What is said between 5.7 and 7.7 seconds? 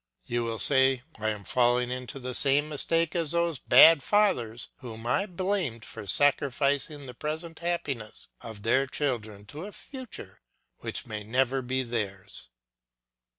for sacrificing the present